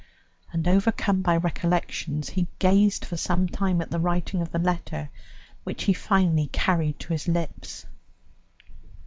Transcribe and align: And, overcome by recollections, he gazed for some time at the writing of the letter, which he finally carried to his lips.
And, 0.51 0.67
overcome 0.67 1.21
by 1.21 1.37
recollections, 1.37 2.29
he 2.29 2.47
gazed 2.57 3.05
for 3.05 3.17
some 3.17 3.47
time 3.47 3.81
at 3.83 3.91
the 3.91 3.99
writing 3.99 4.41
of 4.41 4.49
the 4.51 4.57
letter, 4.57 5.11
which 5.63 5.83
he 5.83 5.93
finally 5.93 6.47
carried 6.51 6.97
to 7.01 7.13
his 7.13 7.27
lips. 7.27 7.85